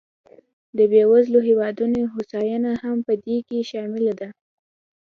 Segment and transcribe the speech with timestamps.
[0.77, 4.29] د بېوزلو هېوادونو هوساینه هم په دې کې شامله ده.